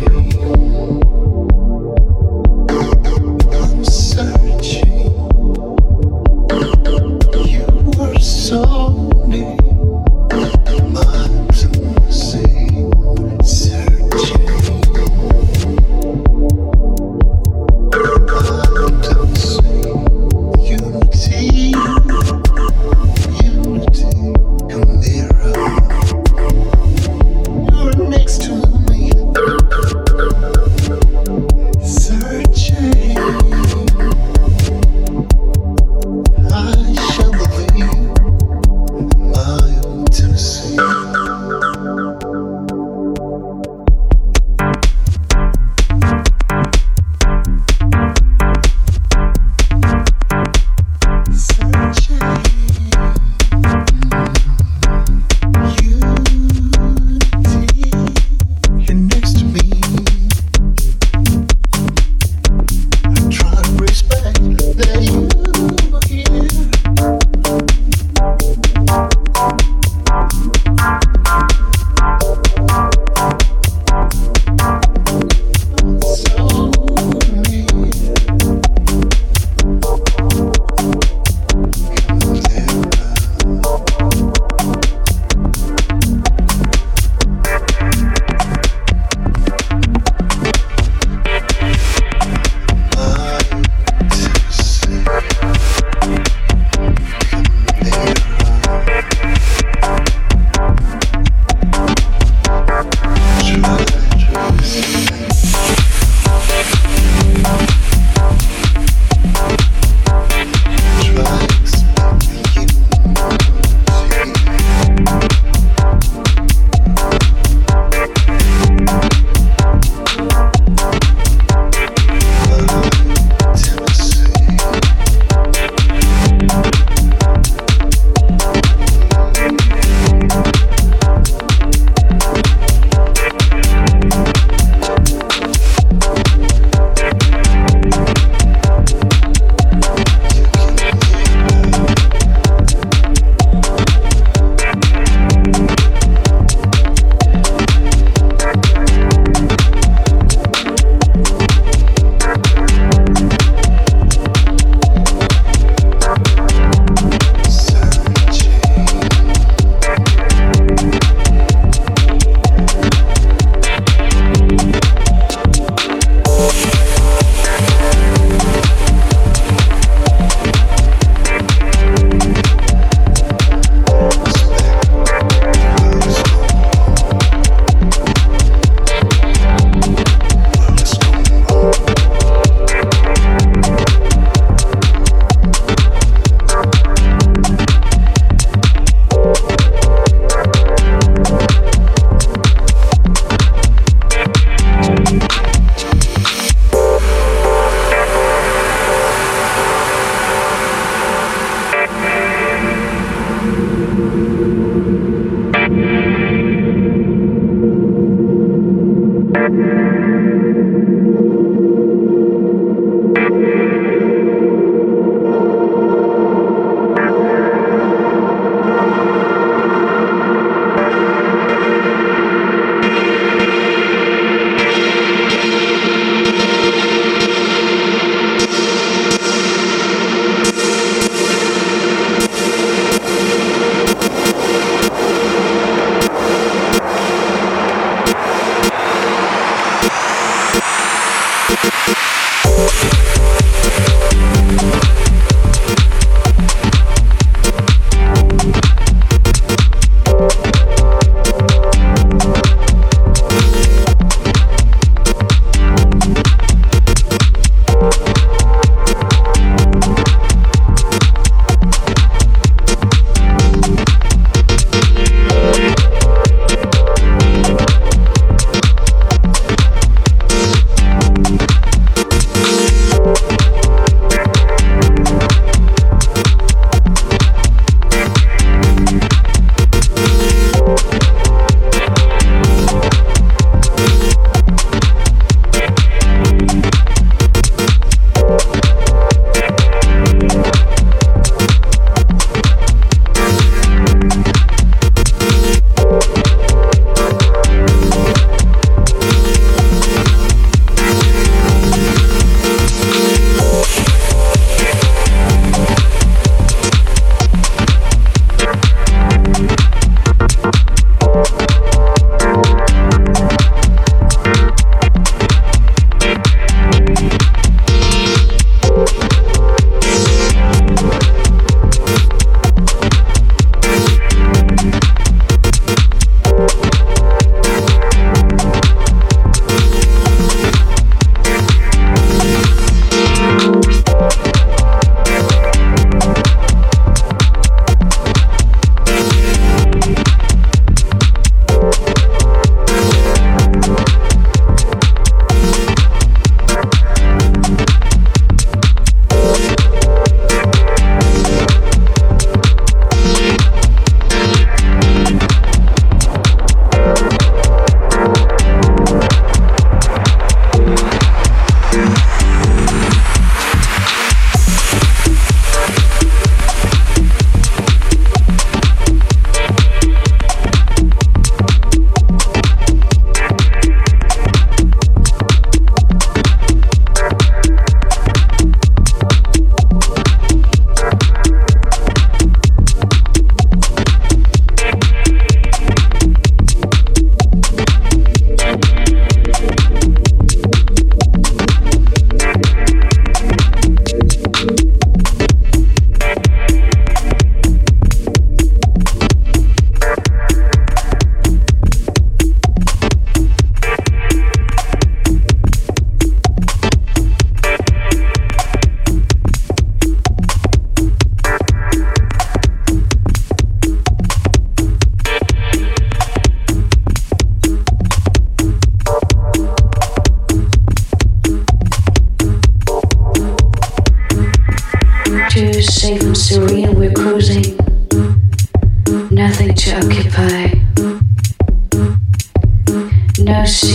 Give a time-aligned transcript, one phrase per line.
[0.00, 0.57] Eu.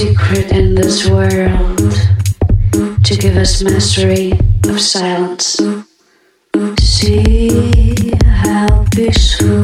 [0.03, 1.93] secret in this world
[3.05, 4.33] to give us mastery
[4.67, 5.57] of silence.
[6.77, 9.62] See how peaceful.